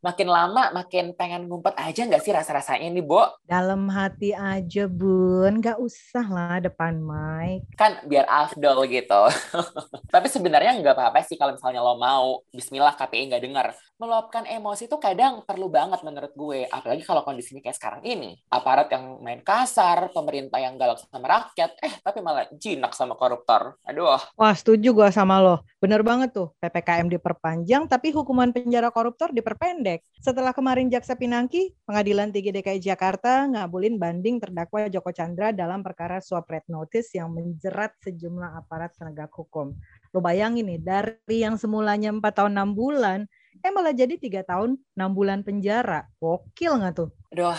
[0.00, 3.24] makin lama makin pengen ngumpet aja nggak sih rasa-rasanya nih, Bo?
[3.44, 5.60] Dalam hati aja, Bun.
[5.60, 7.68] Nggak usah lah depan mic.
[7.76, 9.22] Kan biar afdol gitu.
[10.14, 12.40] Tapi sebenarnya nggak apa-apa sih kalau misalnya lo mau.
[12.52, 13.66] Bismillah KPI nggak dengar.
[14.00, 16.64] Meluapkan emosi itu kadang perlu banget menurut gue.
[16.72, 18.40] Apalagi kalau kondisinya kayak sekarang ini.
[18.48, 23.76] Aparat yang main kasar, pemerintah yang galak sama rakyat, eh tapi malah jinak sama koruptor.
[23.84, 24.16] Aduh.
[24.38, 25.60] Wah, setuju gue sama lo.
[25.82, 26.54] Bener banget tuh.
[26.62, 29.89] PPKM diperpanjang, tapi hukuman penjara koruptor diperpendek.
[30.20, 36.20] Setelah kemarin Jaksa Pinangki, Pengadilan Tinggi DKI Jakarta ngabulin banding terdakwa Joko Chandra dalam perkara
[36.20, 39.72] suap red notice yang menjerat sejumlah aparat penegak hukum.
[40.12, 43.24] Lo bayangin nih, dari yang semulanya 4 tahun 6 bulan,
[43.64, 46.04] eh malah jadi tiga tahun 6 bulan penjara.
[46.20, 47.08] Gokil nggak tuh?
[47.32, 47.56] Aduh,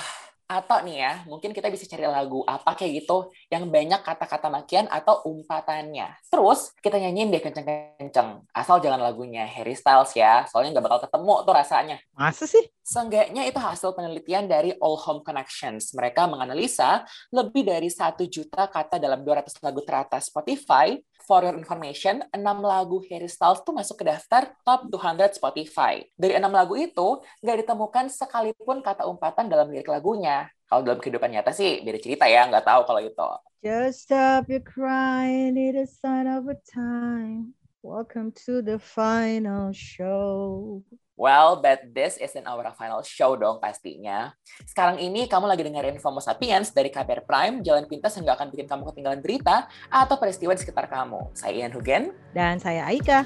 [0.51, 4.83] atau nih ya, mungkin kita bisa cari lagu apa kayak gitu yang banyak kata-kata makian
[4.91, 6.19] atau umpatannya.
[6.27, 8.43] Terus kita nyanyiin deh kenceng-kenceng.
[8.51, 11.97] Asal jangan lagunya Harry Styles ya, soalnya nggak bakal ketemu tuh rasanya.
[12.11, 12.67] Masa sih?
[12.83, 15.95] Seenggaknya itu hasil penelitian dari All Home Connections.
[15.95, 22.25] Mereka menganalisa lebih dari satu juta kata dalam 200 lagu teratas Spotify for your information,
[22.33, 26.01] 6 lagu Harry Styles tuh masuk ke daftar top 200 Spotify.
[26.17, 30.40] Dari 6 lagu itu, nggak ditemukan sekalipun kata umpatan dalam lirik lagunya.
[30.71, 33.29] Kalau dalam kehidupan nyata sih, beda cerita ya, nggak tahu kalau itu.
[33.59, 37.53] Just stop your crying, need a sign of a time.
[37.81, 40.79] Welcome to the final show.
[41.17, 44.33] Well, but this isn't our final show dong pastinya.
[44.65, 48.49] Sekarang ini kamu lagi dengerin FOMO Sapiens dari KBR Prime, jalan pintas yang gak akan
[48.53, 51.33] bikin kamu ketinggalan berita atau peristiwa di sekitar kamu.
[51.37, 52.13] Saya Ian Hugen.
[52.33, 53.25] Dan saya Aika.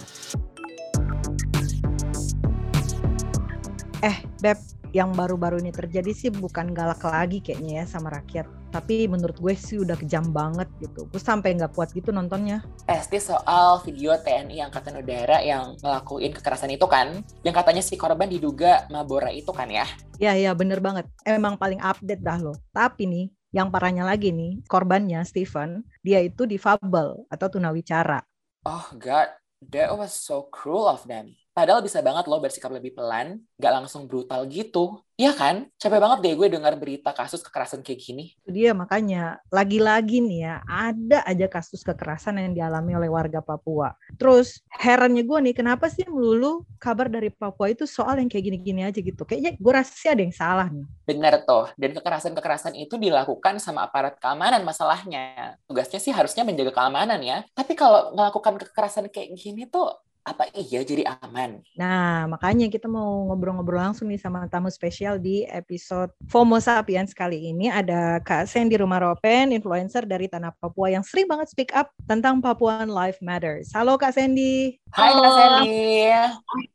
[4.03, 4.59] Eh, Beb,
[4.95, 8.47] yang baru-baru ini terjadi sih bukan galak lagi kayaknya ya sama rakyat.
[8.71, 11.11] Tapi menurut gue sih udah kejam banget gitu.
[11.11, 12.63] Gue sampai nggak kuat gitu nontonnya.
[12.87, 17.19] Pasti soal video TNI Angkatan Udara yang ngelakuin kekerasan itu kan.
[17.43, 19.83] Yang katanya si korban diduga Mabora itu kan ya.
[20.15, 21.11] Ya, ya bener banget.
[21.27, 22.55] Emang paling update dah loh.
[22.71, 28.23] Tapi nih, yang parahnya lagi nih, korbannya Stephen, dia itu difabel atau tunawicara.
[28.63, 29.27] Oh God,
[29.71, 31.33] that was so cruel of them.
[31.55, 35.04] Padahal bisa banget loh bersikap lebih pelan, gak langsung brutal gitu.
[35.15, 35.71] Iya kan?
[35.79, 38.35] Capek banget deh gue dengar berita kasus kekerasan kayak gini.
[38.43, 43.95] Itu dia makanya lagi-lagi nih ya ada aja kasus kekerasan yang dialami oleh warga Papua.
[44.19, 48.83] Terus herannya gue nih kenapa sih melulu kabar dari Papua itu soal yang kayak gini-gini
[48.83, 49.23] aja gitu.
[49.23, 50.83] Kayaknya gue rasa sih ada yang salah nih.
[51.07, 51.71] Bener tuh.
[51.79, 55.55] Dan kekerasan-kekerasan itu dilakukan sama aparat keamanan masalahnya.
[55.63, 57.47] Tugasnya sih harusnya menjaga keamanan ya.
[57.55, 61.61] Tapi kalau melakukan kekerasan kayak gini tuh apa iya jadi aman?
[61.77, 67.53] Nah, makanya kita mau ngobrol-ngobrol langsung nih sama tamu spesial di episode FOMO Sapiens kali
[67.53, 67.69] ini.
[67.69, 72.89] Ada Kak Sandy Rumaropen, influencer dari Tanah Papua yang sering banget speak up tentang Papuan
[72.89, 73.69] Life Matters.
[73.69, 74.81] Halo Kak Sandy.
[74.89, 76.09] Hai Kak Sandy.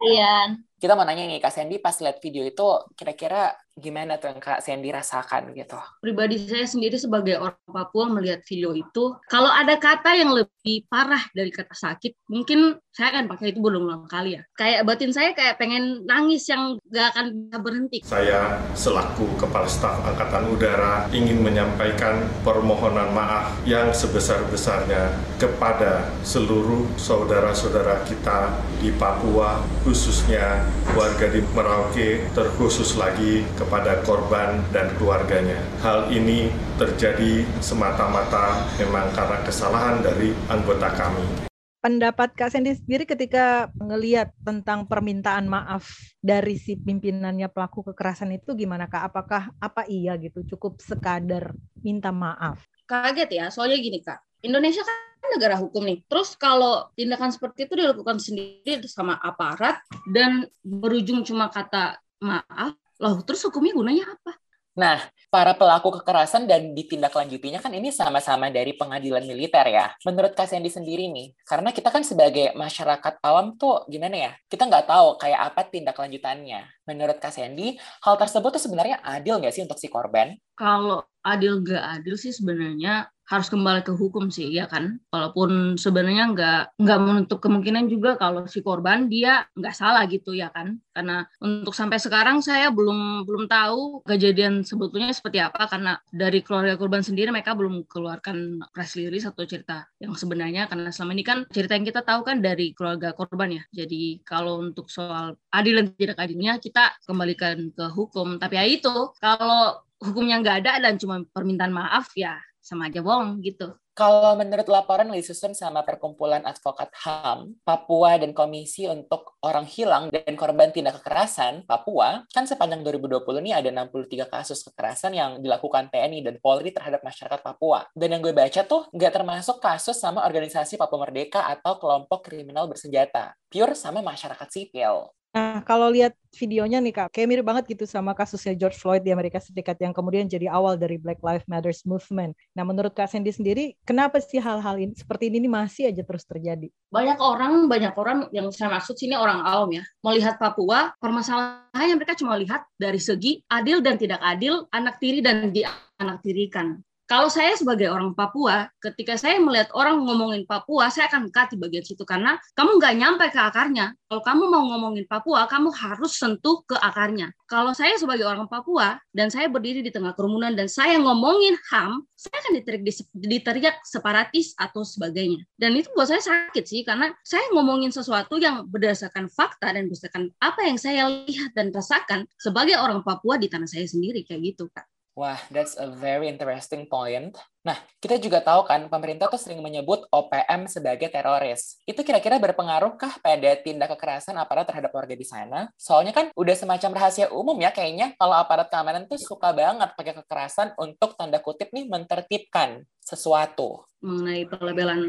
[0.06, 0.69] Ian.
[0.80, 2.64] Kita mau nanya nih, Kak Sandy pas lihat video itu
[2.96, 5.76] kira-kira gimana tuh yang Kak Sandy rasakan gitu?
[6.00, 11.20] Pribadi saya sendiri sebagai orang Papua melihat video itu, kalau ada kata yang lebih parah
[11.36, 14.42] dari kata sakit, mungkin saya akan pakai itu berulang kali ya.
[14.56, 17.98] Kayak batin saya kayak pengen nangis yang gak akan bisa berhenti.
[18.00, 18.40] Saya
[18.72, 28.48] selaku Kepala Staf Angkatan Udara ingin menyampaikan permohonan maaf yang sebesar-besarnya kepada seluruh saudara-saudara kita
[28.80, 30.66] di Papua, khususnya
[30.96, 35.58] warga di Merauke, terkhusus lagi kepada korban dan keluarganya.
[35.84, 43.72] Hal ini terjadi semata-mata memang karena kesalahan dari anggota kami pendapat Kak Sandy sendiri ketika
[43.80, 45.88] ngeliat tentang permintaan maaf
[46.20, 49.12] dari si pimpinannya pelaku kekerasan itu gimana Kak?
[49.12, 52.60] Apakah apa iya gitu cukup sekadar minta maaf?
[52.84, 54.29] Kaget ya, soalnya gini Kak.
[54.40, 54.96] Indonesia kan
[55.36, 56.02] negara hukum nih.
[56.08, 63.20] Terus kalau tindakan seperti itu dilakukan sendiri sama aparat dan berujung cuma kata maaf, loh
[63.24, 64.36] terus hukumnya gunanya apa?
[64.80, 69.90] Nah, para pelaku kekerasan dan ditindaklanjutinya kan ini sama-sama dari pengadilan militer ya.
[70.06, 74.70] Menurut Kak Sandy sendiri nih, karena kita kan sebagai masyarakat awam tuh gimana ya, kita
[74.70, 76.64] nggak tahu kayak apa tindak lanjutannya.
[76.90, 80.34] Menurut Kak Sandy, hal tersebut tuh sebenarnya adil nggak sih untuk si korban?
[80.58, 84.98] Kalau adil nggak adil sih sebenarnya harus kembali ke hukum sih ya kan?
[85.14, 90.50] Walaupun sebenarnya nggak nggak menutup kemungkinan juga kalau si korban dia nggak salah gitu ya
[90.50, 90.82] kan?
[90.90, 96.74] Karena untuk sampai sekarang saya belum belum tahu kejadian sebetulnya seperti apa karena dari keluarga
[96.74, 101.38] korban sendiri mereka belum keluarkan press release atau cerita yang sebenarnya karena selama ini kan
[101.54, 103.62] cerita yang kita tahu kan dari keluarga korban ya.
[103.70, 108.94] Jadi kalau untuk soal adil dan tidak adilnya kita kembalikan ke hukum tapi ya itu
[109.20, 113.72] kalau hukumnya nggak ada dan cuma permintaan maaf ya sama aja bohong gitu.
[113.90, 120.08] Kalau menurut laporan yang disusun sama Perkumpulan Advokat HAM, Papua dan Komisi untuk Orang Hilang
[120.08, 125.92] dan Korban Tindak Kekerasan Papua, kan sepanjang 2020 ini ada 63 kasus kekerasan yang dilakukan
[125.92, 127.84] TNI dan Polri terhadap masyarakat Papua.
[127.92, 132.72] Dan yang gue baca tuh nggak termasuk kasus sama organisasi Papua Merdeka atau kelompok kriminal
[132.72, 133.36] bersenjata.
[133.52, 135.12] Pure sama masyarakat sipil.
[135.30, 139.14] Nah, kalau lihat videonya nih Kak, kayak mirip banget gitu sama kasusnya George Floyd di
[139.14, 142.34] Amerika Serikat yang kemudian jadi awal dari Black Lives Matter movement.
[142.58, 146.66] Nah, menurut Kak Sandy sendiri, kenapa sih hal-hal ini seperti ini masih aja terus terjadi?
[146.90, 152.18] Banyak orang, banyak orang yang saya maksud sini orang awam ya, melihat Papua, permasalahannya mereka
[152.18, 155.62] cuma lihat dari segi adil dan tidak adil, anak tiri dan di
[156.02, 156.82] anak tirikan.
[157.10, 161.58] Kalau saya sebagai orang Papua, ketika saya melihat orang ngomongin Papua, saya akan cut di
[161.58, 163.98] bagian situ karena kamu nggak nyampe ke akarnya.
[164.06, 167.34] Kalau kamu mau ngomongin Papua, kamu harus sentuh ke akarnya.
[167.50, 172.06] Kalau saya sebagai orang Papua dan saya berdiri di tengah kerumunan dan saya ngomongin HAM,
[172.14, 175.42] saya akan diteriak, diteriak separatis atau sebagainya.
[175.58, 180.30] Dan itu buat saya sakit sih karena saya ngomongin sesuatu yang berdasarkan fakta dan berdasarkan
[180.38, 184.70] apa yang saya lihat dan rasakan sebagai orang Papua di tanah saya sendiri kayak gitu,
[184.70, 184.86] Kak.
[185.20, 187.36] Wah, that's a very interesting point.
[187.60, 191.76] Nah, kita juga tahu kan pemerintah tuh sering menyebut OPM sebagai teroris.
[191.84, 195.68] Itu kira-kira berpengaruhkah pada tindak kekerasan aparat terhadap warga di sana?
[195.76, 200.16] Soalnya kan udah semacam rahasia umum ya kayaknya kalau aparat keamanan tuh suka banget pakai
[200.24, 205.00] kekerasan untuk tanda kutip nih mentertibkan sesuatu mengenai pelabelan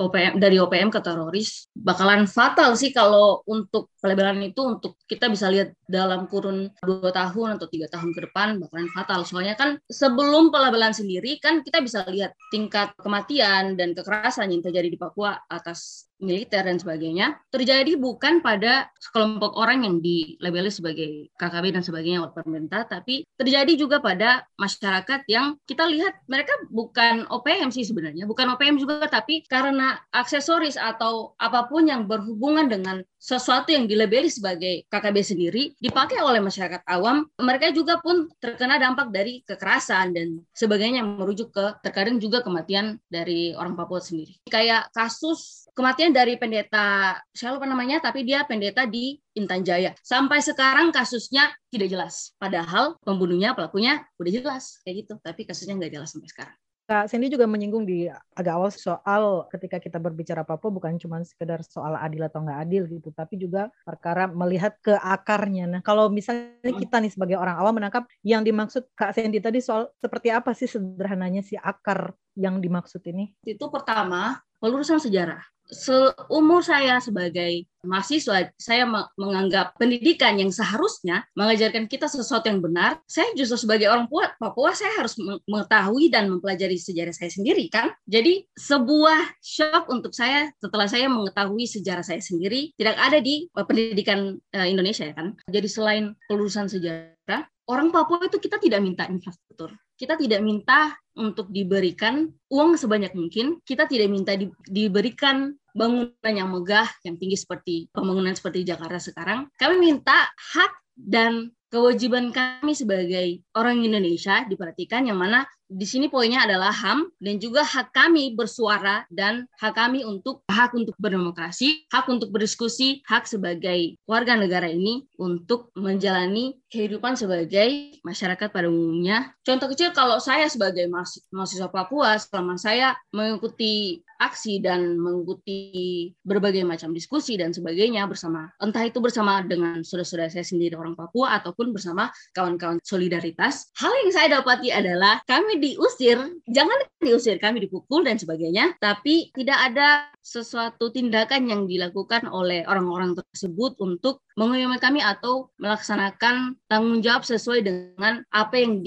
[0.00, 5.52] OPM dari OPM ke teroris bakalan fatal sih kalau untuk pelabelan itu untuk kita bisa
[5.52, 9.20] lihat dalam kurun dua tahun atau tiga tahun ke depan bakalan fatal.
[9.28, 14.88] Soalnya kan sebelum pelabelan sendiri kan kita bisa lihat tingkat kematian dan kekerasan yang terjadi
[14.88, 21.80] di Papua atas militer dan sebagainya terjadi bukan pada sekelompok orang yang dilabeli sebagai KKB
[21.80, 27.72] dan sebagainya oleh pemerintah, tapi terjadi juga pada masyarakat yang kita lihat mereka bukan OPM
[27.72, 33.74] sih sebenarnya, bukan OPM juga, tapi karena aksesoris atau apa pun yang berhubungan dengan sesuatu
[33.74, 39.42] yang dilabeli sebagai KKB sendiri dipakai oleh masyarakat awam, mereka juga pun terkena dampak dari
[39.42, 44.38] kekerasan dan sebagainya yang merujuk ke terkadang juga kematian dari orang Papua sendiri.
[44.46, 49.92] Kayak kasus kematian dari pendeta, saya lupa namanya, tapi dia pendeta di Intan Jaya.
[50.00, 52.32] Sampai sekarang kasusnya tidak jelas.
[52.38, 56.56] Padahal pembunuhnya, pelakunya udah jelas kayak gitu, tapi kasusnya nggak jelas sampai sekarang.
[56.90, 61.62] Kak Cindy juga menyinggung di agak awal soal ketika kita berbicara Papua bukan cuma sekedar
[61.62, 65.70] soal adil atau nggak adil gitu, tapi juga perkara melihat ke akarnya.
[65.70, 69.86] Nah, kalau misalnya kita nih sebagai orang awam menangkap yang dimaksud Kak Cindy tadi soal
[70.02, 73.38] seperti apa sih sederhananya si akar yang dimaksud ini?
[73.46, 78.84] Itu pertama, pelurusan sejarah seumur saya sebagai mahasiswa, saya
[79.16, 83.00] menganggap pendidikan yang seharusnya mengajarkan kita sesuatu yang benar.
[83.08, 85.16] Saya justru sebagai orang Papua, saya harus
[85.48, 87.94] mengetahui dan mempelajari sejarah saya sendiri, kan?
[88.04, 94.36] Jadi sebuah shock untuk saya setelah saya mengetahui sejarah saya sendiri tidak ada di pendidikan
[94.52, 95.38] eh, Indonesia, kan?
[95.48, 99.72] Jadi selain kelulusan sejarah, orang Papua itu kita tidak minta infrastruktur.
[100.00, 103.60] Kita tidak minta untuk diberikan uang sebanyak mungkin.
[103.60, 109.48] Kita tidak minta di, diberikan bangunan yang megah, yang tinggi seperti pembangunan seperti Jakarta sekarang.
[109.56, 116.42] Kami minta hak dan kewajiban kami sebagai orang Indonesia diperhatikan yang mana di sini poinnya
[116.42, 122.10] adalah HAM dan juga hak kami bersuara dan hak kami untuk hak untuk berdemokrasi, hak
[122.10, 129.30] untuk berdiskusi, hak sebagai warga negara ini untuk menjalani kehidupan sebagai masyarakat pada umumnya.
[129.46, 130.90] Contoh kecil kalau saya sebagai
[131.30, 138.84] mahasiswa Papua selama saya mengikuti aksi dan mengikuti berbagai macam diskusi dan sebagainya bersama entah
[138.84, 144.28] itu bersama dengan saudara-saudara saya sendiri orang Papua ataupun bersama kawan-kawan solidaritas hal yang saya
[144.38, 146.16] dapati adalah kami diusir.
[146.48, 148.74] Jangan diusir kami dipukul dan sebagainya.
[148.80, 156.56] Tapi tidak ada sesuatu tindakan yang dilakukan oleh orang-orang tersebut untuk mengayomi kami atau melaksanakan
[156.66, 158.80] tanggung jawab sesuai dengan apa yang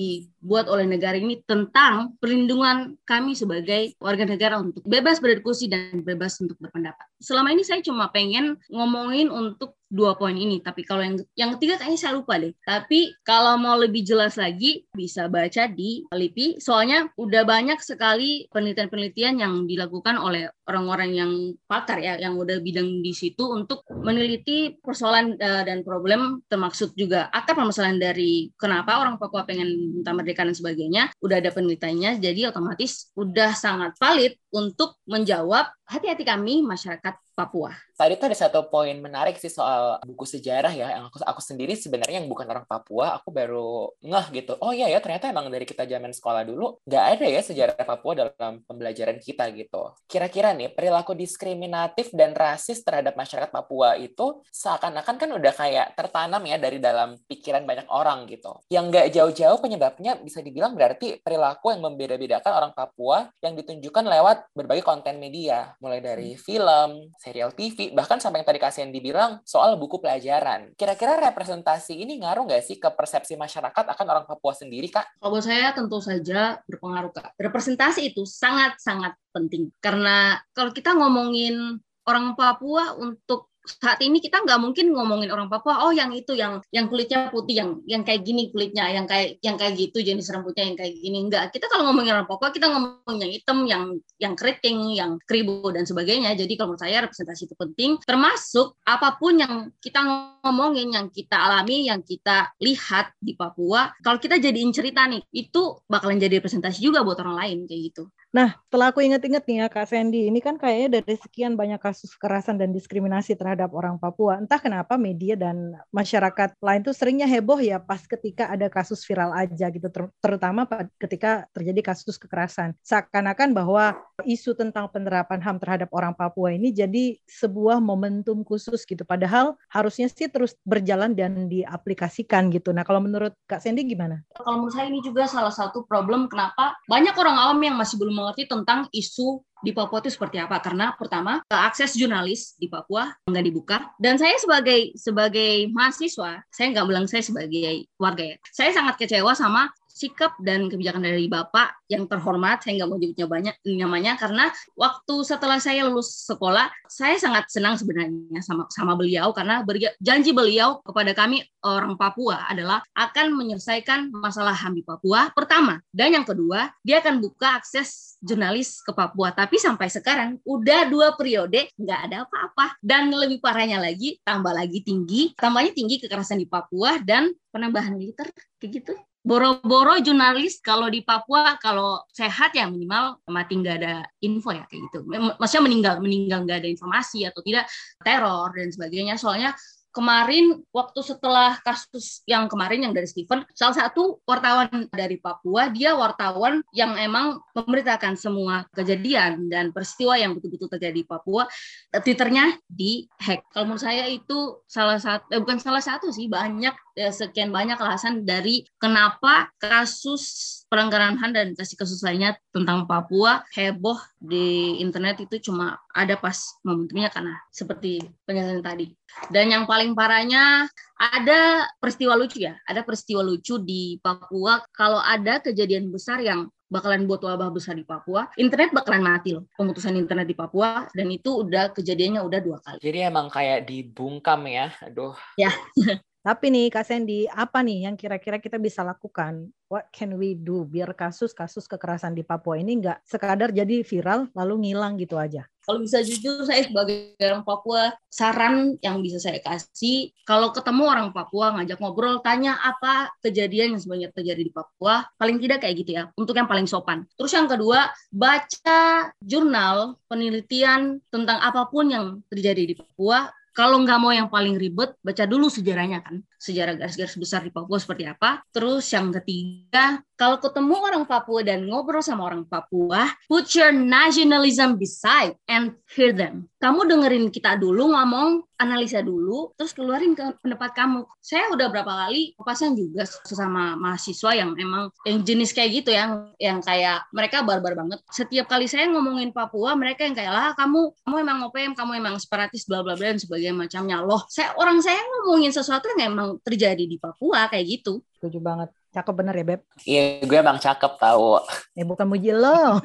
[0.43, 6.35] dibuat oleh negara ini tentang perlindungan kami sebagai warga negara untuk bebas berdiskusi dan bebas
[6.43, 7.07] untuk berpendapat.
[7.23, 10.57] Selama ini saya cuma pengen ngomongin untuk dua poin ini.
[10.57, 12.49] Tapi kalau yang yang ketiga kayaknya saya lupa deh.
[12.65, 16.57] Tapi kalau mau lebih jelas lagi bisa baca di LIPI.
[16.57, 21.31] Soalnya udah banyak sekali penelitian-penelitian yang dilakukan oleh orang-orang yang
[21.69, 27.29] pakar ya, yang udah bidang di situ untuk meneliti persoalan uh, dan problem termaksud juga
[27.29, 31.03] akar permasalahan dari kenapa orang Papua pengen minta dan sebagainya.
[31.21, 37.73] Udah ada penelitiannya, jadi otomatis udah sangat valid untuk menjawab hati-hati kami masyarakat Papua.
[37.97, 41.01] Tadi tuh ada satu poin menarik sih soal buku sejarah ya.
[41.01, 44.53] Yang aku, aku sendiri sebenarnya yang bukan orang Papua, aku baru ngeh gitu.
[44.61, 48.13] Oh iya ya, ternyata emang dari kita zaman sekolah dulu nggak ada ya sejarah Papua
[48.13, 49.97] dalam pembelajaran kita gitu.
[50.05, 56.45] Kira-kira nih perilaku diskriminatif dan rasis terhadap masyarakat Papua itu seakan-akan kan udah kayak tertanam
[56.45, 58.61] ya dari dalam pikiran banyak orang gitu.
[58.69, 64.53] Yang nggak jauh-jauh penyebabnya bisa dibilang berarti perilaku yang membeda-bedakan orang Papua yang ditunjukkan lewat
[64.53, 69.75] berbagai konten media, mulai dari film, serial TV, bahkan sampai yang tadi kasihan dibilang soal
[69.75, 70.71] buku pelajaran.
[70.79, 75.19] Kira-kira representasi ini ngaruh nggak sih ke persepsi masyarakat akan orang Papua sendiri, Kak?
[75.19, 77.35] Kalau saya tentu saja berpengaruh, Kak.
[77.35, 79.69] Representasi itu sangat-sangat penting.
[79.83, 85.87] Karena kalau kita ngomongin orang Papua untuk saat ini kita nggak mungkin ngomongin orang Papua
[85.87, 89.55] oh yang itu yang yang kulitnya putih yang yang kayak gini kulitnya yang kayak yang
[89.55, 91.17] kayak gitu jenis rambutnya yang kayak gini.
[91.23, 93.83] Enggak kita kalau ngomongin orang Papua kita ngomongin yang hitam yang
[94.19, 96.35] yang keriting yang keribu dan sebagainya.
[96.35, 97.91] Jadi kalau menurut saya representasi itu penting.
[98.03, 100.03] Termasuk apa pun yang kita
[100.43, 105.79] ngomongin yang kita alami yang kita lihat di Papua kalau kita jadiin cerita nih itu
[105.87, 108.03] bakalan jadi representasi juga buat orang lain kayak gitu
[108.33, 112.17] Nah, setelah aku inget-inget nih ya Kak Sandy, ini kan kayaknya dari sekian banyak kasus
[112.17, 117.61] kekerasan dan diskriminasi terhadap orang Papua, entah kenapa media dan masyarakat lain tuh seringnya heboh
[117.61, 120.65] ya pas ketika ada kasus viral aja gitu, ter terutama
[120.97, 122.73] ketika terjadi kasus kekerasan.
[122.81, 129.05] Seakan-akan bahwa isu tentang penerapan HAM terhadap orang Papua ini jadi sebuah momentum khusus gitu,
[129.05, 132.73] padahal harusnya sih terus berjalan dan diaplikasikan gitu.
[132.73, 134.25] Nah, kalau menurut Kak Sandy gimana?
[134.33, 138.22] Kalau menurut saya ini juga salah satu problem kenapa banyak orang awam yang masih belum
[138.23, 140.59] mengerti tentang isu di Papua itu seperti apa?
[140.59, 143.95] Karena pertama akses jurnalis di Papua nggak dibuka.
[143.95, 148.37] Dan saya sebagai sebagai mahasiswa saya nggak bilang saya sebagai warga ya.
[148.51, 153.27] Saya sangat kecewa sama sikap dan kebijakan dari Bapak yang terhormat, saya nggak mau nyebutnya
[153.29, 154.17] banyak namanya.
[154.17, 159.29] Karena waktu setelah saya lulus sekolah, saya sangat senang sebenarnya sama sama beliau.
[159.37, 159.61] Karena
[160.01, 165.77] janji beliau kepada kami orang Papua adalah akan menyelesaikan masalah HAM di Papua pertama.
[165.93, 169.29] Dan yang kedua dia akan buka akses jurnalis ke Papua.
[169.29, 174.81] Tapi sampai sekarang udah dua periode nggak ada apa-apa dan lebih parahnya lagi tambah lagi
[174.85, 178.29] tinggi tambahnya tinggi kekerasan di Papua dan penambahan militer
[178.61, 178.93] kayak gitu
[179.23, 184.91] boro-boro jurnalis kalau di Papua kalau sehat ya minimal mati nggak ada info ya kayak
[184.91, 184.99] gitu.
[185.39, 187.71] Maksudnya meninggal meninggal nggak ada informasi atau tidak
[188.03, 189.15] teror dan sebagainya.
[189.15, 189.55] Soalnya
[189.93, 195.93] kemarin waktu setelah kasus yang kemarin yang dari Stephen, salah satu wartawan dari Papua, dia
[195.93, 201.45] wartawan yang emang memberitakan semua kejadian dan peristiwa yang betul-betul terjadi di Papua,
[201.93, 203.53] Twitternya di hack.
[203.53, 207.77] Kalau menurut saya itu salah satu, eh, bukan salah satu sih, banyak ya, sekian banyak
[207.81, 215.51] alasan dari kenapa kasus pelanggaran HAM dan kasus-kasus lainnya tentang Papua heboh di internet itu
[215.51, 218.89] cuma ada pas momentumnya karena seperti penjelasan tadi.
[219.29, 220.65] Dan yang paling parahnya
[220.97, 227.05] ada peristiwa lucu ya, ada peristiwa lucu di Papua kalau ada kejadian besar yang bakalan
[227.05, 231.45] buat wabah besar di Papua, internet bakalan mati loh, pemutusan internet di Papua, dan itu
[231.45, 232.81] udah kejadiannya udah dua kali.
[232.81, 235.13] Jadi emang kayak dibungkam ya, aduh.
[235.37, 235.53] Ya.
[236.23, 239.51] Tapi nih Kak Sandy, apa nih yang kira-kira kita bisa lakukan?
[239.67, 244.71] What can we do biar kasus-kasus kekerasan di Papua ini nggak sekadar jadi viral lalu
[244.71, 245.43] ngilang gitu aja?
[245.67, 251.07] Kalau bisa jujur saya sebagai orang Papua, saran yang bisa saya kasih, kalau ketemu orang
[251.11, 255.91] Papua ngajak ngobrol, tanya apa kejadian yang sebenarnya terjadi di Papua, paling tidak kayak gitu
[255.99, 257.03] ya, untuk yang paling sopan.
[257.19, 263.99] Terus yang kedua, baca jurnal penelitian tentang apa pun yang terjadi di Papua, kalau nggak
[264.01, 266.15] mau yang paling ribet, baca dulu sejarahnya kan.
[266.43, 268.43] Sejarah garis-garis besar di Papua seperti apa.
[268.51, 274.75] Terus yang ketiga, kalau ketemu orang Papua dan ngobrol sama orang Papua, put your nationalism
[274.75, 276.51] beside and hear them.
[276.59, 281.03] Kamu dengerin kita dulu ngomong, analisa dulu, terus keluarin ke pendapat kamu.
[281.19, 286.31] Saya udah berapa kali papasan juga sesama mahasiswa yang emang yang jenis kayak gitu yang
[286.39, 287.99] yang kayak mereka barbar banget.
[288.07, 292.15] Setiap kali saya ngomongin Papua, mereka yang kayak lah kamu kamu emang ngopem, kamu emang
[292.15, 293.99] separatis bla bla bla dan sebagainya macamnya.
[293.99, 298.01] Loh, saya orang saya ngomongin sesuatu yang emang terjadi di Papua kayak gitu.
[298.17, 298.69] Setuju banget.
[298.93, 299.61] Cakep bener ya, Beb?
[299.85, 301.39] Iya, gue emang cakep tahu.
[301.73, 302.77] Eh, bukan muji lo.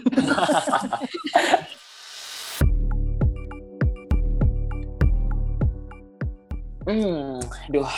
[6.89, 7.41] hmm,
[7.73, 7.93] duh.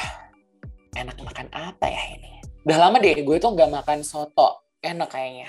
[0.99, 2.43] Enak makan apa ya ini?
[2.67, 4.75] Udah lama deh, gue tuh nggak makan soto.
[4.83, 5.47] Enak kayaknya.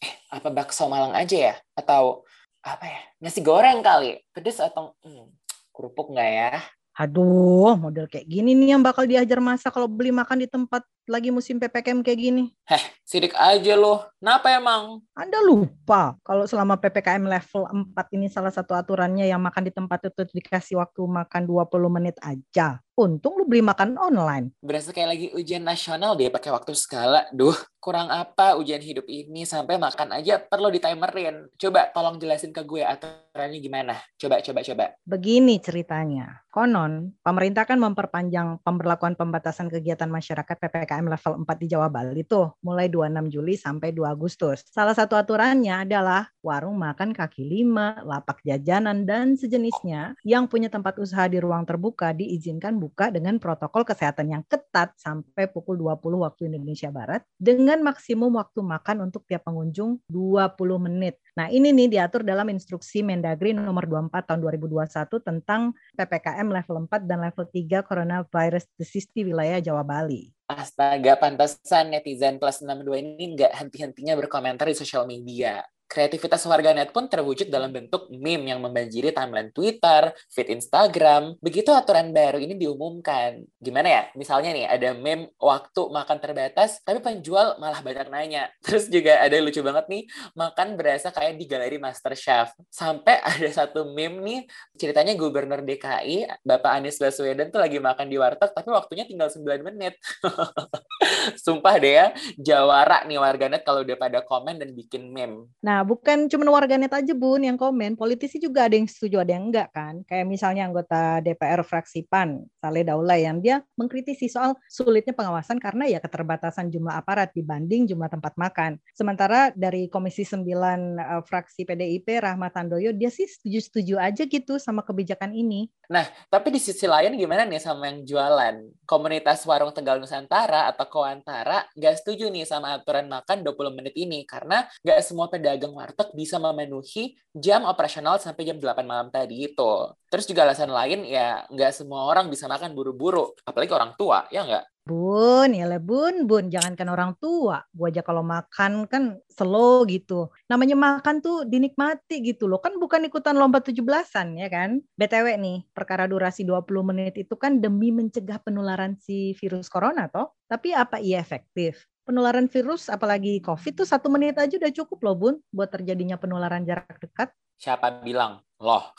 [0.00, 1.54] Eh, apa bakso Malang aja ya?
[1.76, 2.24] Atau
[2.64, 3.00] apa ya?
[3.20, 4.16] Nasi goreng kali.
[4.32, 5.28] Pedes atau hmm,
[5.76, 6.56] kerupuk nggak ya?
[6.98, 11.30] Aduh, model kayak gini nih yang bakal diajar masa kalau beli makan di tempat lagi
[11.30, 12.44] musim PPKM kayak gini.
[12.66, 14.09] Heh, sidik aja loh.
[14.20, 15.00] Kenapa emang?
[15.16, 17.64] Anda lupa kalau selama PPKM level
[17.96, 22.20] 4 ini salah satu aturannya yang makan di tempat itu dikasih waktu makan 20 menit
[22.20, 22.84] aja.
[23.00, 24.52] Untung lu beli makan online.
[24.60, 27.24] Berasa kayak lagi ujian nasional deh pakai waktu segala.
[27.32, 31.48] Duh, kurang apa ujian hidup ini sampai makan aja perlu ditimerin.
[31.56, 33.96] Coba tolong jelasin ke gue aturannya gimana.
[34.20, 34.92] Coba, coba, coba.
[35.08, 36.44] Begini ceritanya.
[36.52, 42.58] Konon, pemerintah kan memperpanjang pemberlakuan pembatasan kegiatan masyarakat PPKM level 4 di Jawa Bali tuh
[42.60, 44.66] mulai 26 Juli sampai 2 Agustus.
[44.68, 50.96] Salah satu aturannya adalah warung makan kaki lima, lapak jajanan, dan sejenisnya yang punya tempat
[51.00, 56.48] usaha di ruang terbuka diizinkan buka dengan protokol kesehatan yang ketat sampai pukul 20 waktu
[56.52, 61.20] Indonesia Barat dengan maksimum waktu makan untuk tiap pengunjung 20 menit.
[61.36, 67.06] Nah, ini nih diatur dalam instruksi Mendagri nomor 24 tahun 2021 tentang PPKM level 4
[67.06, 70.32] dan level 3 coronavirus disease di wilayah Jawa Bali.
[70.50, 75.62] Astaga, pantesan netizen plus 62 ini nggak henti-hentinya berkomentar di sosial media.
[75.90, 81.34] Kreativitas warganet pun terwujud dalam bentuk meme yang membanjiri timeline Twitter, feed Instagram.
[81.42, 83.42] Begitu aturan baru ini diumumkan.
[83.58, 84.02] Gimana ya?
[84.14, 88.54] Misalnya nih, ada meme waktu makan terbatas, tapi penjual malah banyak nanya.
[88.64, 90.02] Terus juga ada lucu banget nih,
[90.38, 92.54] makan berasa kayak di galeri Master Chef.
[92.70, 94.40] Sampai ada satu meme nih,
[94.78, 99.42] ceritanya Gubernur DKI, Bapak Anies Baswedan tuh lagi makan di warteg, tapi waktunya tinggal 9
[99.66, 99.98] menit.
[101.44, 102.06] Sumpah deh ya,
[102.38, 105.50] jawara nih warganet kalau udah pada komen dan bikin meme.
[105.58, 109.32] Nah, Nah, bukan cuma warganet aja Bun yang komen, politisi juga ada yang setuju, ada
[109.32, 110.04] yang enggak kan.
[110.04, 115.88] Kayak misalnya anggota DPR fraksi PAN, Saleh Daulay yang dia mengkritisi soal sulitnya pengawasan karena
[115.88, 118.76] ya keterbatasan jumlah aparat dibanding jumlah tempat makan.
[118.92, 120.60] Sementara dari Komisi 9 uh,
[121.00, 125.72] eh, fraksi PDIP Rahmat Tandoyo dia sih setuju-setuju aja gitu sama kebijakan ini.
[125.90, 128.62] Nah, tapi di sisi lain gimana nih sama yang jualan?
[128.86, 134.22] Komunitas warung Tegal Nusantara atau Kowantara nggak setuju nih sama aturan makan 20 menit ini
[134.22, 139.46] karena nggak semua pedagang pedagang warteg bisa memenuhi jam operasional sampai jam 8 malam tadi
[139.46, 139.72] itu.
[140.10, 144.42] Terus juga alasan lain ya nggak semua orang bisa makan buru-buru, apalagi orang tua, ya
[144.42, 144.66] nggak?
[144.90, 147.62] Bun, ya bun, bun, jangankan orang tua.
[147.70, 150.34] Gua aja kalau makan kan slow gitu.
[150.50, 152.58] Namanya makan tuh dinikmati gitu loh.
[152.58, 154.82] Kan bukan ikutan lomba 17-an ya kan.
[154.98, 160.34] BTW nih, perkara durasi 20 menit itu kan demi mencegah penularan si virus corona toh.
[160.50, 161.86] Tapi apa iya efektif?
[162.10, 166.66] Penularan virus apalagi COVID tuh satu menit aja udah cukup loh Bun buat terjadinya penularan
[166.66, 167.30] jarak dekat.
[167.60, 168.40] Siapa bilang?
[168.60, 168.92] Loh.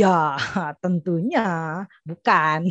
[0.00, 0.36] ya,
[0.80, 1.44] tentunya
[2.00, 2.68] bukan.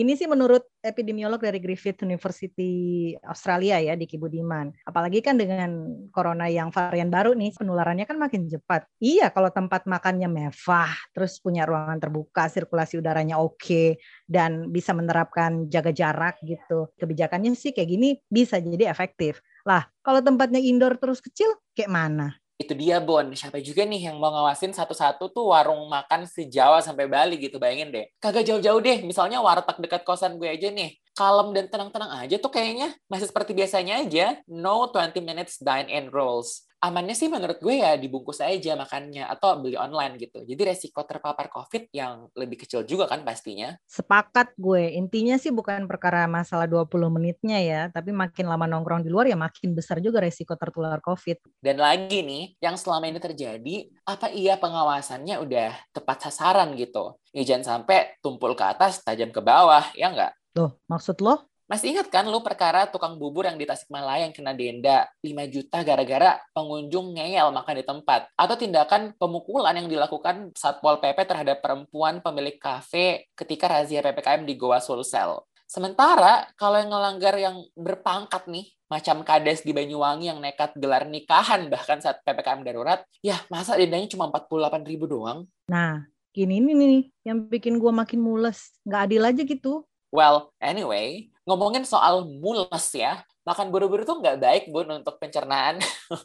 [0.00, 4.74] Ini sih menurut epidemiolog dari Griffith University Australia ya, Diki Budiman.
[4.82, 8.90] Apalagi kan dengan corona yang varian baru nih, penularannya kan makin cepat.
[8.98, 15.70] Iya, kalau tempat makannya mewah, terus punya ruangan terbuka, sirkulasi udaranya oke, dan bisa menerapkan
[15.70, 16.90] jaga jarak gitu.
[16.98, 19.38] Kebijakannya sih kayak gini bisa jadi efektif.
[19.62, 22.34] Lah, kalau tempatnya indoor terus kecil, kayak mana?
[22.56, 23.24] Itu dia Bon.
[23.32, 27.92] Siapa juga nih yang mau ngawasin satu-satu tuh warung makan sejawa sampai Bali gitu bayangin
[27.92, 28.06] deh.
[28.16, 29.04] Kagak jauh-jauh deh.
[29.04, 33.56] Misalnya warteg dekat kosan gue aja nih kalem dan tenang-tenang aja tuh kayaknya masih seperti
[33.56, 38.76] biasanya aja no 20 minutes dine in rules amannya sih menurut gue ya dibungkus aja
[38.76, 40.44] makannya atau beli online gitu.
[40.44, 43.74] Jadi resiko terpapar COVID yang lebih kecil juga kan pastinya.
[43.88, 44.94] Sepakat gue.
[44.94, 49.38] Intinya sih bukan perkara masalah 20 menitnya ya, tapi makin lama nongkrong di luar ya
[49.38, 51.58] makin besar juga resiko tertular COVID.
[51.58, 57.18] Dan lagi nih, yang selama ini terjadi, apa iya pengawasannya udah tepat sasaran gitu?
[57.32, 60.32] Ya jangan sampai tumpul ke atas, tajam ke bawah, ya nggak?
[60.56, 61.52] Tuh, maksud lo?
[61.68, 65.84] Masih ingat kan lu perkara tukang bubur yang di Tasikmalaya yang kena denda 5 juta
[65.84, 68.32] gara-gara pengunjung ngeyel makan di tempat?
[68.40, 74.56] Atau tindakan pemukulan yang dilakukan Satpol PP terhadap perempuan pemilik kafe ketika razia PPKM di
[74.56, 75.44] Goa Sulsel?
[75.66, 81.66] Sementara kalau yang ngelanggar yang berpangkat nih, macam kades di Banyuwangi yang nekat gelar nikahan
[81.66, 85.50] bahkan saat PPKM darurat, ya masa dendanya cuma 48 ribu doang?
[85.66, 88.70] Nah, ini nih yang bikin gue makin mules.
[88.86, 89.82] Nggak adil aja gitu.
[90.14, 95.78] Well, anyway, ngomongin soal mules ya, makan buru-buru tuh nggak baik bun untuk pencernaan.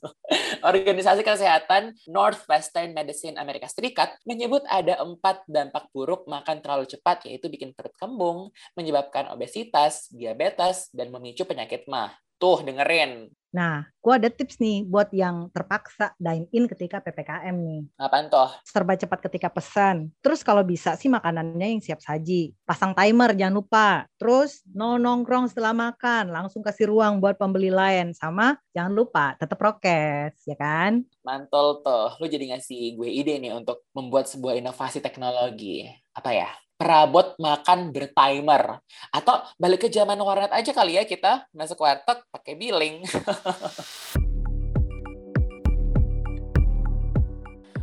[0.70, 7.50] Organisasi Kesehatan Northwestern Medicine Amerika Serikat menyebut ada empat dampak buruk makan terlalu cepat, yaitu
[7.50, 12.14] bikin perut kembung, menyebabkan obesitas, diabetes, dan memicu penyakit mah.
[12.42, 13.30] Tuh, dengerin.
[13.52, 17.84] Nah, gue ada tips nih buat yang terpaksa dine in ketika PPKM nih.
[18.00, 18.48] Apaan toh?
[18.64, 20.08] Serba cepat ketika pesan.
[20.24, 22.56] Terus kalau bisa sih makanannya yang siap saji.
[22.64, 24.08] Pasang timer jangan lupa.
[24.16, 26.32] Terus no nongkrong setelah makan.
[26.32, 28.16] Langsung kasih ruang buat pembeli lain.
[28.16, 31.04] Sama jangan lupa tetap prokes, ya kan?
[31.28, 32.16] Mantul tuh.
[32.24, 35.92] Lu jadi ngasih gue ide nih untuk membuat sebuah inovasi teknologi.
[36.16, 36.50] Apa ya?
[36.82, 38.82] Perabot makan bertimer.
[39.14, 43.06] Atau balik ke zaman warnet aja kali ya kita masuk warteg pakai billing.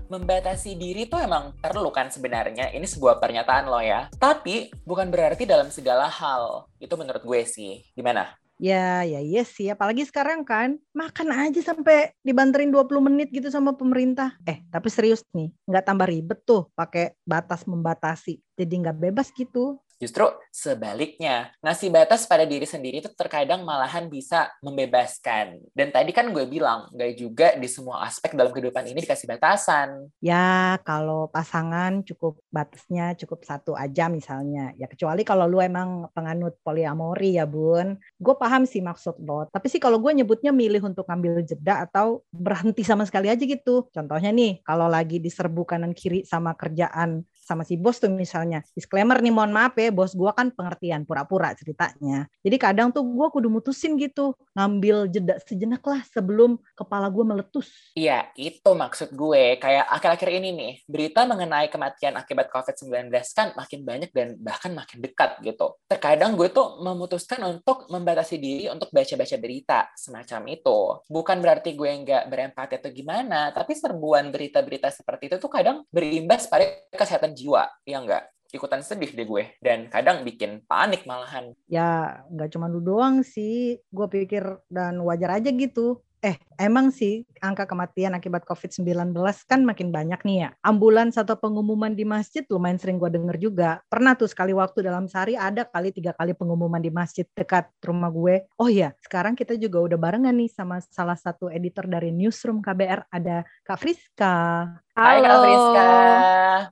[0.08, 2.72] membatasi diri tuh emang perlu kan sebenarnya.
[2.72, 4.08] Ini sebuah pernyataan lo ya.
[4.16, 6.64] Tapi bukan berarti dalam segala hal.
[6.80, 7.84] Itu menurut gue sih.
[7.92, 8.47] Gimana?
[8.58, 9.70] Ya, ya iya sih.
[9.70, 14.34] Apalagi sekarang kan, makan aja sampai dibanterin 20 menit gitu sama pemerintah.
[14.50, 18.42] Eh, tapi serius nih, nggak tambah ribet tuh pakai batas membatasi.
[18.58, 19.78] Jadi nggak bebas gitu.
[19.98, 25.58] Justru sebaliknya, ngasih batas pada diri sendiri itu terkadang malahan bisa membebaskan.
[25.74, 30.06] Dan tadi kan gue bilang, gak juga di semua aspek dalam kehidupan ini dikasih batasan.
[30.22, 34.70] Ya, kalau pasangan cukup batasnya cukup satu aja misalnya.
[34.78, 37.98] Ya kecuali kalau lu emang penganut poliamori ya bun.
[38.22, 39.50] Gue paham sih maksud lo.
[39.50, 43.90] Tapi sih kalau gue nyebutnya milih untuk ngambil jeda atau berhenti sama sekali aja gitu.
[43.90, 48.60] Contohnya nih, kalau lagi diserbu kanan kiri sama kerjaan sama si bos tuh misalnya.
[48.76, 52.28] Disclaimer nih mohon maaf ya, bos gue kan pengertian pura-pura ceritanya.
[52.44, 57.72] Jadi kadang tuh gue kudu mutusin gitu, ngambil jeda sejenak lah sebelum kepala gue meletus.
[57.96, 59.56] Iya, itu maksud gue.
[59.56, 65.00] Kayak akhir-akhir ini nih, berita mengenai kematian akibat COVID-19 kan makin banyak dan bahkan makin
[65.00, 65.80] dekat gitu.
[65.88, 70.78] Terkadang gue tuh memutuskan untuk membatasi diri untuk baca-baca berita semacam itu.
[71.06, 76.50] Bukan berarti gue nggak berempati atau gimana, tapi serbuan berita-berita seperti itu tuh kadang berimbas
[76.50, 78.26] pada kesehatan jiwa, ya enggak?
[78.48, 81.52] ikutan sedih deh gue dan kadang bikin panik malahan.
[81.68, 86.00] Ya nggak cuma lu doang sih, gue pikir dan wajar aja gitu.
[86.18, 89.14] Eh, emang sih angka kematian akibat COVID-19
[89.46, 90.48] kan makin banyak nih ya.
[90.66, 93.78] Ambulans atau pengumuman di masjid lumayan sering gue denger juga.
[93.86, 98.10] Pernah tuh sekali waktu dalam sehari ada kali tiga kali pengumuman di masjid dekat rumah
[98.10, 98.50] gue.
[98.58, 103.06] Oh iya, sekarang kita juga udah barengan nih sama salah satu editor dari Newsroom KBR,
[103.14, 104.34] ada Kak Friska.
[104.98, 105.14] Halo.
[105.14, 105.90] Hai Kak Friska.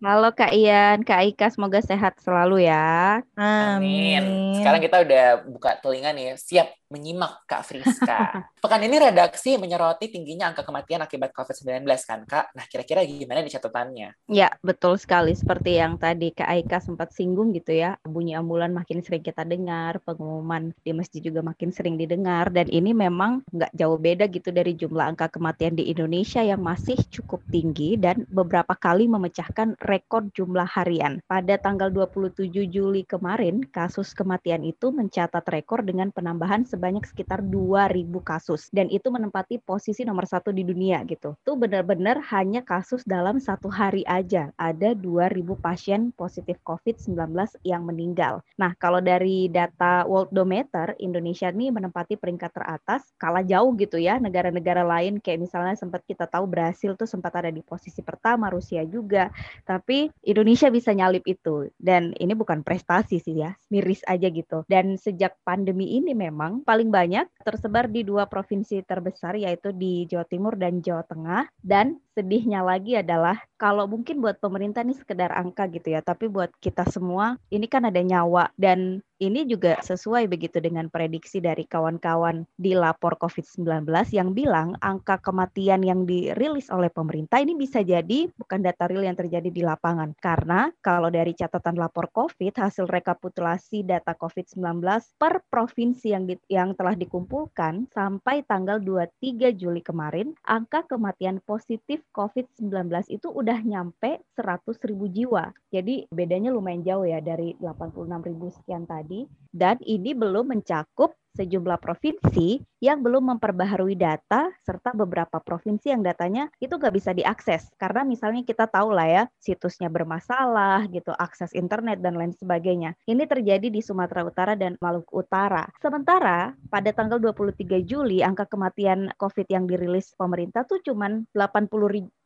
[0.02, 3.22] Halo Kak Ian, Kak Ika semoga sehat selalu ya.
[3.38, 4.18] Amin.
[4.18, 4.58] Amin.
[4.58, 8.18] Sekarang kita udah buka telinga nih, siap menyimak Kak Friska.
[8.62, 12.54] Pekan ini redaksi menyoroti tingginya angka kematian akibat COVID-19 kan Kak.
[12.54, 14.08] Nah kira-kira gimana di catatannya?
[14.30, 17.94] Ya betul sekali, seperti yang tadi Kak Aika sempat singgung gitu ya.
[18.02, 22.50] Bunyi ambulan makin sering kita dengar, pengumuman di masjid juga makin sering didengar.
[22.50, 26.98] Dan ini memang nggak jauh beda gitu dari jumlah angka kematian di Indonesia yang masih
[27.10, 31.20] cukup tinggi dan dan beberapa kali memecahkan rekor jumlah harian.
[31.29, 38.09] Pada tanggal 27 Juli kemarin, kasus kematian itu mencatat rekor dengan penambahan sebanyak sekitar 2.000
[38.24, 38.72] kasus.
[38.72, 41.37] Dan itu menempati posisi nomor satu di dunia gitu.
[41.44, 44.48] Itu benar-benar hanya kasus dalam satu hari aja.
[44.57, 47.37] Ada 2.000 pasien positif COVID-19
[47.68, 48.40] yang meninggal.
[48.57, 54.16] Nah, kalau dari data Worldometer, Indonesia ini menempati peringkat teratas, kalah jauh gitu ya.
[54.16, 58.86] Negara-negara lain kayak misalnya sempat kita tahu Brasil tuh sempat ada di posisi pertama, Rusia
[58.86, 59.34] juga.
[59.66, 61.66] Tapi Indonesia bisa nyalip itu.
[61.74, 64.62] Dan ini bukan prestasi sih ya, miris aja gitu.
[64.70, 70.24] Dan sejak pandemi ini memang paling banyak tersebar di dua provinsi terbesar yaitu di Jawa
[70.30, 71.50] Timur dan Jawa Tengah.
[71.58, 76.48] Dan sedihnya lagi adalah kalau mungkin buat pemerintah ini sekedar angka gitu ya, tapi buat
[76.62, 82.44] kita semua ini kan ada nyawa dan ini juga sesuai begitu dengan prediksi dari kawan-kawan
[82.61, 88.61] di lapor COVID-19 yang bilang angka kematian yang dirilis oleh pemerintah ini bisa jadi bukan
[88.61, 90.12] data real yang terjadi di lapangan.
[90.20, 94.85] Karena kalau dari catatan lapor COVID, hasil rekapitulasi data COVID-19
[95.16, 102.05] per provinsi yang di, yang telah dikumpulkan sampai tanggal 23 Juli kemarin, angka kematian positif
[102.12, 105.57] COVID-19 itu udah nyampe 100 ribu jiwa.
[105.72, 111.14] Jadi bedanya lumayan jauh ya dari 86 ribu sekian tadi tadi, dan ini belum mencakup
[111.36, 117.68] sejumlah provinsi yang belum memperbaharui data serta beberapa provinsi yang datanya itu nggak bisa diakses.
[117.76, 122.96] Karena misalnya kita tahu lah ya situsnya bermasalah gitu akses internet dan lain sebagainya.
[123.04, 125.68] Ini terjadi di Sumatera Utara dan Maluku Utara.
[125.78, 131.68] Sementara pada tanggal 23 Juli angka kematian COVID yang dirilis pemerintah tuh cuman 80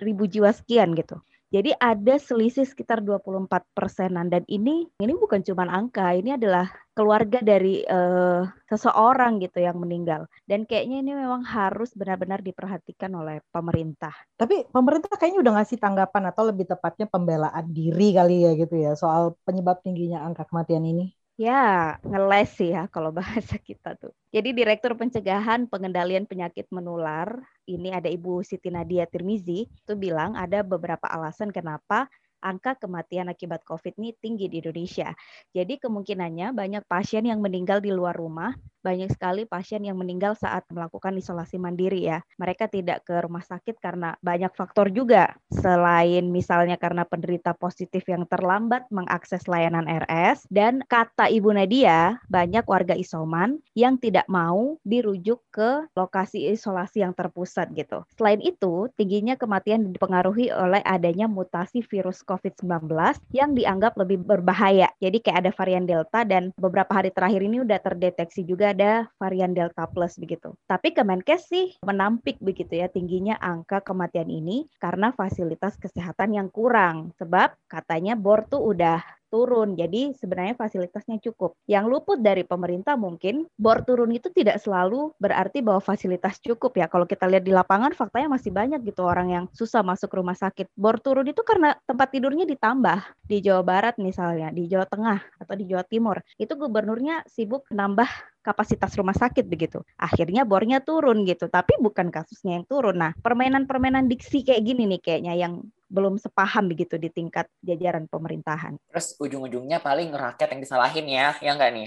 [0.06, 1.18] ribu jiwa sekian gitu
[1.50, 7.42] jadi ada selisih sekitar 24 persenan dan ini ini bukan cuma angka, ini adalah keluarga
[7.42, 10.30] dari uh, seseorang gitu yang meninggal.
[10.46, 14.14] Dan kayaknya ini memang harus benar-benar diperhatikan oleh pemerintah.
[14.38, 18.94] Tapi pemerintah kayaknya udah ngasih tanggapan atau lebih tepatnya pembelaan diri kali ya gitu ya
[18.94, 21.10] soal penyebab tingginya angka kematian ini.
[21.40, 24.12] Ya, ngeles sih ya kalau bahasa kita tuh.
[24.28, 27.32] Jadi Direktur Pencegahan Pengendalian Penyakit Menular,
[27.64, 33.62] ini ada Ibu Siti Nadia Tirmizi, itu bilang ada beberapa alasan kenapa angka kematian akibat
[33.68, 35.12] COVID ini tinggi di Indonesia.
[35.52, 40.64] Jadi kemungkinannya banyak pasien yang meninggal di luar rumah banyak sekali pasien yang meninggal saat
[40.72, 42.24] melakukan isolasi mandiri ya.
[42.40, 45.36] Mereka tidak ke rumah sakit karena banyak faktor juga.
[45.52, 52.64] Selain misalnya karena penderita positif yang terlambat mengakses layanan RS dan kata Ibu Nadia, banyak
[52.64, 58.02] warga isoman yang tidak mau dirujuk ke lokasi isolasi yang terpusat gitu.
[58.16, 62.94] Selain itu, tingginya kematian dipengaruhi oleh adanya mutasi virus COVID-19
[63.34, 64.86] yang dianggap lebih berbahaya.
[65.02, 69.50] Jadi kayak ada varian Delta dan beberapa hari terakhir ini udah terdeteksi juga ada varian
[69.50, 70.54] Delta Plus begitu.
[70.70, 77.10] Tapi Kemenkes sih menampik begitu ya tingginya angka kematian ini karena fasilitas kesehatan yang kurang.
[77.18, 79.78] Sebab katanya bor tuh udah turun.
[79.78, 81.56] Jadi sebenarnya fasilitasnya cukup.
[81.70, 86.90] Yang luput dari pemerintah mungkin bor turun itu tidak selalu berarti bahwa fasilitas cukup ya.
[86.90, 90.66] Kalau kita lihat di lapangan faktanya masih banyak gitu orang yang susah masuk rumah sakit.
[90.74, 95.54] Bor turun itu karena tempat tidurnya ditambah di Jawa Barat misalnya, di Jawa Tengah atau
[95.54, 96.18] di Jawa Timur.
[96.36, 98.10] Itu gubernurnya sibuk nambah
[98.40, 99.84] kapasitas rumah sakit begitu.
[100.00, 102.96] Akhirnya bornya turun gitu, tapi bukan kasusnya yang turun.
[102.98, 108.78] Nah, permainan-permainan diksi kayak gini nih kayaknya yang belum sepaham begitu di tingkat jajaran pemerintahan.
[108.94, 111.86] Terus ujung-ujungnya paling rakyat yang disalahin ya, ya enggak nih?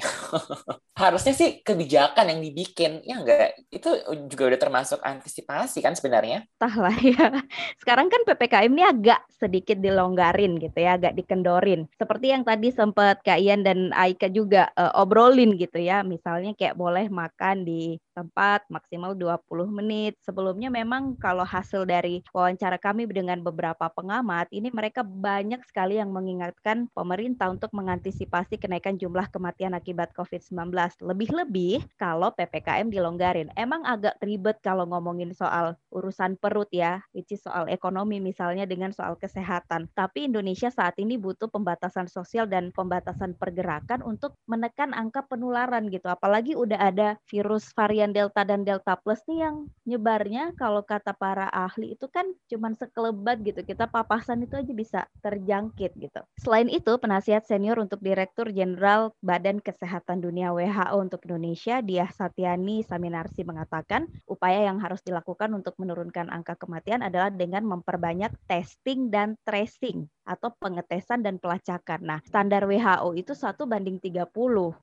[1.01, 3.55] Harusnya sih kebijakan yang dibikin, ya enggak?
[3.71, 3.95] Itu
[4.27, 6.43] juga udah termasuk antisipasi kan sebenarnya?
[6.59, 7.31] Entahlah ya.
[7.81, 11.87] Sekarang kan PPKM ini agak sedikit dilonggarin gitu ya, agak dikendorin.
[11.95, 16.03] Seperti yang tadi sempat Kak Ian dan Aika juga uh, obrolin gitu ya.
[16.03, 20.19] Misalnya kayak boleh makan di tempat maksimal 20 menit.
[20.19, 26.11] Sebelumnya memang kalau hasil dari wawancara kami dengan beberapa pengamat, ini mereka banyak sekali yang
[26.11, 30.73] mengingatkan pemerintah untuk mengantisipasi kenaikan jumlah kematian akibat COVID-19.
[31.05, 33.53] Lebih-lebih kalau PPKM dilonggarin.
[33.53, 38.89] Emang agak ribet kalau ngomongin soal urusan perut ya, which is soal ekonomi misalnya dengan
[38.89, 39.85] soal kesehatan.
[39.93, 46.09] Tapi Indonesia saat ini butuh pembatasan sosial dan pembatasan pergerakan untuk menekan angka penularan gitu.
[46.09, 51.13] Apalagi udah ada virus varian varian Delta dan Delta Plus nih yang nyebarnya kalau kata
[51.13, 53.61] para ahli itu kan cuman sekelebat gitu.
[53.61, 56.25] Kita papasan itu aja bisa terjangkit gitu.
[56.41, 62.81] Selain itu, penasihat senior untuk Direktur Jenderal Badan Kesehatan Dunia WHO untuk Indonesia, Diah Satyani
[62.81, 69.37] Saminarsi mengatakan, upaya yang harus dilakukan untuk menurunkan angka kematian adalah dengan memperbanyak testing dan
[69.45, 71.99] tracing atau pengetesan dan pelacakan.
[72.01, 74.31] Nah, standar WHO itu satu banding 30,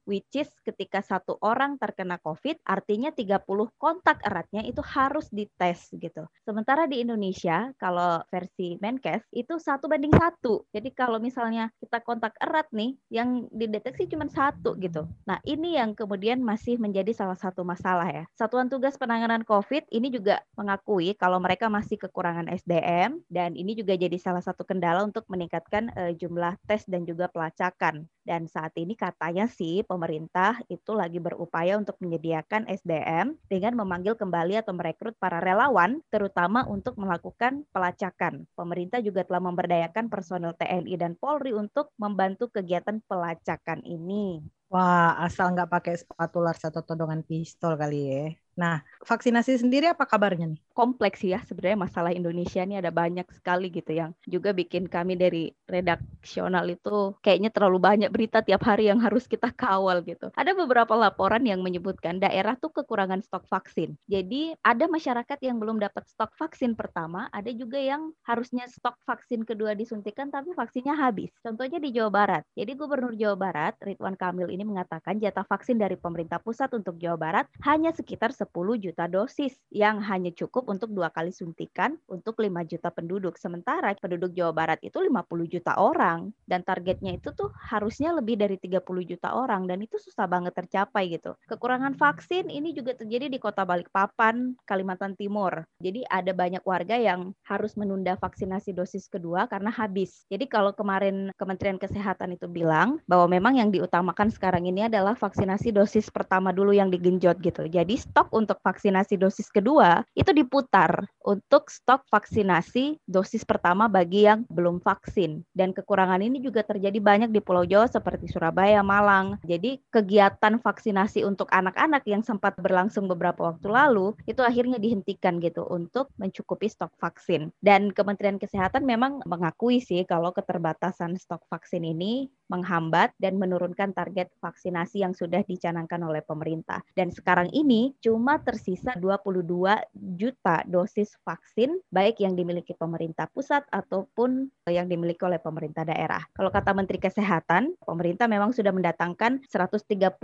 [0.05, 3.45] which is ketika satu orang terkena COVID, artinya 30
[3.81, 6.29] kontak eratnya itu harus dites gitu.
[6.45, 10.65] Sementara di Indonesia, kalau versi Menkes itu satu banding satu.
[10.71, 15.09] Jadi kalau misalnya kita kontak erat nih, yang dideteksi cuma satu gitu.
[15.27, 18.25] Nah, ini yang kemudian masih menjadi salah satu masalah ya.
[18.37, 23.97] Satuan Tugas Penanganan COVID ini juga mengakui kalau mereka masih kekurangan SDM dan ini juga
[23.97, 28.07] jadi salah satu kendala untuk meningkatkan uh, jumlah tes dan juga pelacakan.
[28.21, 34.59] Dan saat ini katanya sih pemerintah itu lagi berupaya untuk menyediakan SDM dengan memanggil kembali
[34.59, 38.51] atau merekrut para relawan terutama untuk melakukan pelacakan.
[38.59, 44.43] Pemerintah juga telah memberdayakan personel TNI dan Polri untuk membantu kegiatan pelacakan ini.
[44.71, 48.23] Wah, asal nggak pakai sepatu lars atau todongan pistol kali ya.
[48.61, 50.61] Nah, vaksinasi sendiri apa kabarnya nih?
[50.77, 55.49] Kompleks ya sebenarnya masalah Indonesia ini ada banyak sekali gitu yang juga bikin kami dari
[55.65, 60.29] redaksional itu kayaknya terlalu banyak berita tiap hari yang harus kita kawal gitu.
[60.37, 63.97] Ada beberapa laporan yang menyebutkan daerah tuh kekurangan stok vaksin.
[64.05, 69.49] Jadi ada masyarakat yang belum dapat stok vaksin pertama, ada juga yang harusnya stok vaksin
[69.49, 71.33] kedua disuntikan tapi vaksinnya habis.
[71.41, 72.45] Contohnya di Jawa Barat.
[72.53, 77.17] Jadi Gubernur Jawa Barat Ridwan Kamil ini mengatakan jatah vaksin dari pemerintah pusat untuk Jawa
[77.17, 82.51] Barat hanya sekitar 10 juta dosis yang hanya cukup untuk dua kali suntikan untuk 5
[82.67, 83.39] juta penduduk.
[83.39, 88.59] Sementara penduduk Jawa Barat itu 50 juta orang dan targetnya itu tuh harusnya lebih dari
[88.59, 91.37] 30 juta orang dan itu susah banget tercapai gitu.
[91.47, 95.65] Kekurangan vaksin ini juga terjadi di Kota Balikpapan, Kalimantan Timur.
[95.79, 100.27] Jadi ada banyak warga yang harus menunda vaksinasi dosis kedua karena habis.
[100.29, 105.71] Jadi kalau kemarin Kementerian Kesehatan itu bilang bahwa memang yang diutamakan sekarang ini adalah vaksinasi
[105.71, 107.69] dosis pertama dulu yang digenjot gitu.
[107.71, 114.49] Jadi stok untuk vaksinasi dosis kedua itu diputar untuk stok vaksinasi dosis pertama bagi yang
[114.49, 115.45] belum vaksin.
[115.53, 119.37] Dan kekurangan ini juga terjadi banyak di Pulau Jawa seperti Surabaya, Malang.
[119.45, 125.69] Jadi kegiatan vaksinasi untuk anak-anak yang sempat berlangsung beberapa waktu lalu itu akhirnya dihentikan gitu
[125.69, 127.53] untuk mencukupi stok vaksin.
[127.61, 134.29] Dan Kementerian Kesehatan memang mengakui sih kalau keterbatasan stok vaksin ini menghambat dan menurunkan target
[134.43, 136.83] vaksinasi yang sudah dicanangkan oleh pemerintah.
[136.99, 139.49] Dan sekarang ini cuma cuma tersisa 22
[139.97, 146.21] juta dosis vaksin baik yang dimiliki pemerintah pusat ataupun yang dimiliki oleh pemerintah daerah.
[146.37, 150.21] Kalau kata Menteri Kesehatan, pemerintah memang sudah mendatangkan 132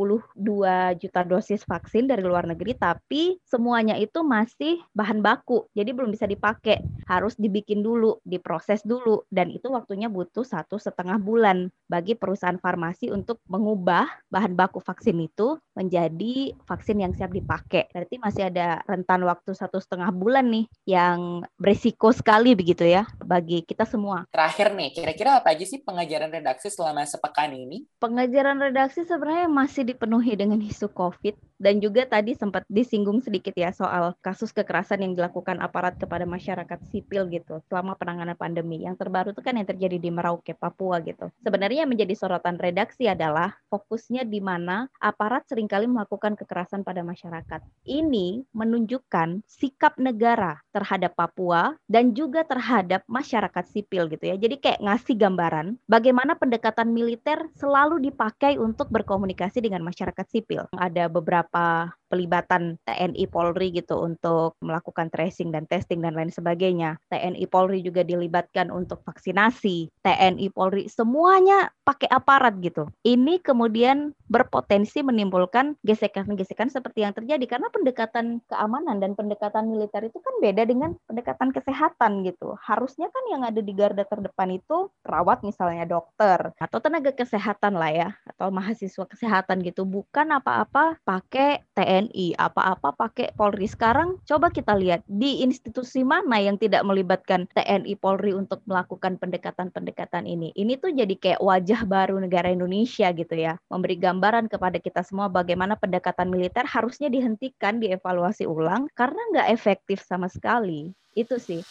[1.01, 5.65] juta dosis vaksin dari luar negeri tapi semuanya itu masih bahan baku.
[5.73, 6.85] Jadi belum bisa dipakai.
[7.09, 13.09] Harus dibikin dulu, diproses dulu dan itu waktunya butuh satu setengah bulan bagi perusahaan farmasi
[13.09, 17.93] untuk mengubah bahan baku vaksin itu menjadi vaksin yang siap dipakai.
[17.93, 23.61] Berarti masih ada rentan waktu satu setengah bulan nih yang berisiko sekali begitu ya bagi
[23.63, 24.25] kita semua.
[24.33, 27.85] Terakhir nih, kira-kira apa aja sih pengajaran redaksi selama sepekan ini?
[28.01, 33.73] Pengajaran redaksi sebenarnya masih dipenuhi dengan isu COVID dan juga tadi sempat disinggung sedikit ya
[33.73, 38.85] soal kasus kekerasan yang dilakukan aparat kepada masyarakat sipil gitu selama penanganan pandemi.
[38.85, 41.29] Yang terbaru itu kan yang terjadi di Merauke, Papua gitu.
[41.45, 47.03] Sebenarnya yang menjadi sorotan redaksi adalah fokusnya di mana aparat sering kali melakukan kekerasan pada
[47.03, 47.59] masyarakat.
[47.83, 54.39] Ini menunjukkan sikap negara terhadap Papua dan juga terhadap masyarakat sipil gitu ya.
[54.39, 60.71] Jadi kayak ngasih gambaran bagaimana pendekatan militer selalu dipakai untuk berkomunikasi dengan masyarakat sipil.
[60.71, 66.99] Ada beberapa pelibatan TNI Polri gitu untuk melakukan tracing dan testing dan lain sebagainya.
[67.13, 69.91] TNI Polri juga dilibatkan untuk vaksinasi.
[70.03, 72.91] TNI Polri semuanya pakai aparat gitu.
[73.07, 80.19] Ini kemudian berpotensi menimbulkan gesekan-gesekan seperti yang terjadi karena pendekatan keamanan dan pendekatan militer itu
[80.19, 82.59] kan beda dengan pendekatan kesehatan gitu.
[82.59, 87.91] Harusnya kan yang ada di garda terdepan itu perawat misalnya dokter atau tenaga kesehatan lah
[87.93, 93.65] ya atau mahasiswa kesehatan gitu bukan apa-apa pakai TNI TNI, apa-apa pakai Polri.
[93.65, 100.29] Sekarang coba kita lihat di institusi mana yang tidak melibatkan TNI Polri untuk melakukan pendekatan-pendekatan
[100.29, 100.53] ini.
[100.53, 103.57] Ini tuh jadi kayak wajah baru negara Indonesia gitu ya.
[103.73, 110.05] Memberi gambaran kepada kita semua bagaimana pendekatan militer harusnya dihentikan, dievaluasi ulang karena nggak efektif
[110.05, 110.93] sama sekali.
[111.17, 111.65] Itu sih.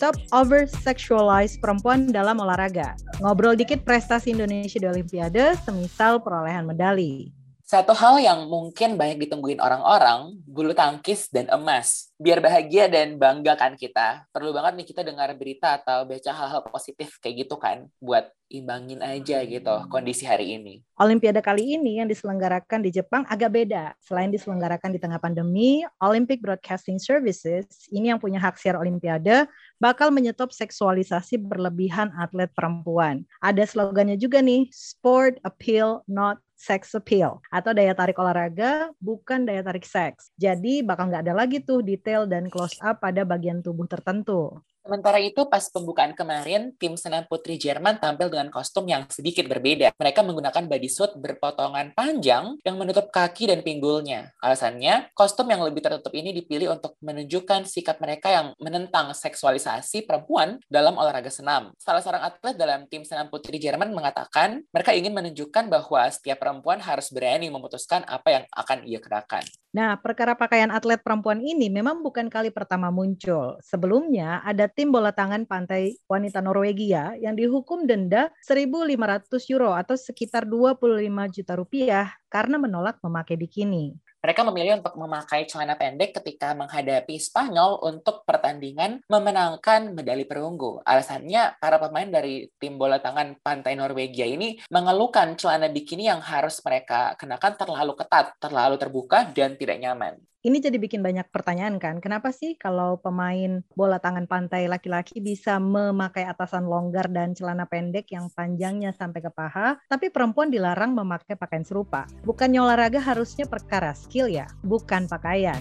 [0.00, 2.96] Stop over sexualize perempuan dalam olahraga.
[3.20, 7.28] Ngobrol dikit prestasi Indonesia di Olimpiade, semisal perolehan medali.
[7.70, 13.54] Satu hal yang mungkin banyak ditungguin orang-orang, bulu tangkis dan emas biar bahagia dan bangga
[13.54, 14.26] kan kita.
[14.34, 18.98] Perlu banget nih kita dengar berita atau baca hal-hal positif kayak gitu kan buat imbangin
[18.98, 20.82] aja gitu kondisi hari ini.
[20.98, 23.94] Olimpiade kali ini yang diselenggarakan di Jepang agak beda.
[24.02, 29.46] Selain diselenggarakan di tengah pandemi, Olympic Broadcasting Services ini yang punya hak siar Olimpiade
[29.78, 33.22] bakal menyetop seksualisasi berlebihan atlet perempuan.
[33.38, 39.64] Ada slogannya juga nih, sport appeal not sex appeal atau daya tarik olahraga bukan daya
[39.64, 40.28] tarik seks.
[40.36, 44.60] Jadi bakal nggak ada lagi tuh detail dan close up pada bagian tubuh tertentu.
[44.80, 49.92] Sementara itu, pas pembukaan kemarin, tim senam putri Jerman tampil dengan kostum yang sedikit berbeda.
[49.92, 54.32] Mereka menggunakan bodysuit berpotongan panjang yang menutup kaki dan pinggulnya.
[54.40, 60.56] Alasannya, kostum yang lebih tertutup ini dipilih untuk menunjukkan sikap mereka yang menentang seksualisasi perempuan
[60.72, 61.76] dalam olahraga senam.
[61.76, 66.80] Salah seorang atlet dalam tim senam putri Jerman mengatakan, mereka ingin menunjukkan bahwa setiap perempuan
[66.80, 69.44] harus berani memutuskan apa yang akan ia kerjakan.
[69.70, 73.54] Nah, perkara pakaian atlet perempuan ini memang bukan kali pertama muncul.
[73.62, 80.42] Sebelumnya ada tim bola tangan pantai wanita Norwegia yang dihukum denda 1.500 euro atau sekitar
[80.50, 83.94] 25 juta rupiah karena menolak memakai bikini.
[84.20, 90.84] Mereka memilih untuk memakai celana pendek ketika menghadapi Spanyol untuk pertandingan memenangkan medali perunggu.
[90.84, 96.60] Alasannya, para pemain dari tim bola tangan pantai Norwegia ini mengeluhkan celana bikini yang harus
[96.60, 102.00] mereka kenakan terlalu ketat, terlalu terbuka, dan tidak nyaman ini jadi bikin banyak pertanyaan kan.
[102.00, 108.08] Kenapa sih kalau pemain bola tangan pantai laki-laki bisa memakai atasan longgar dan celana pendek
[108.08, 112.08] yang panjangnya sampai ke paha, tapi perempuan dilarang memakai pakaian serupa?
[112.24, 115.60] Bukannya olahraga harusnya perkara skill ya, bukan pakaian.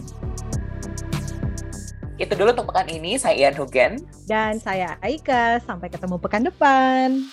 [2.20, 3.16] Itu dulu untuk pekan ini.
[3.16, 4.04] Saya Ian Hugen.
[4.28, 5.64] Dan saya Aika.
[5.64, 7.32] Sampai ketemu pekan depan.